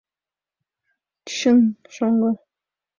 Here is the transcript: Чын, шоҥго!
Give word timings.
Чын, 1.35 1.59
шоҥго! 1.93 2.31